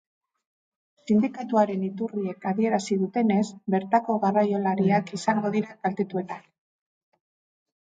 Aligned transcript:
Sindikatuaren 1.09 1.83
iturriek 1.87 2.47
adierazi 2.53 2.97
dutenez, 3.01 3.43
bertako 3.75 4.17
garraiolariak 4.25 5.13
izango 5.19 5.53
dira 5.59 5.77
kaltetuenak. 5.85 6.49